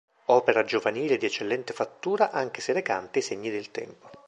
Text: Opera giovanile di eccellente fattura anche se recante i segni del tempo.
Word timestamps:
Opera 0.25 0.63
giovanile 0.63 1.17
di 1.19 1.27
eccellente 1.27 1.73
fattura 1.73 2.31
anche 2.31 2.59
se 2.59 2.73
recante 2.73 3.19
i 3.19 3.21
segni 3.21 3.51
del 3.51 3.69
tempo. 3.69 4.09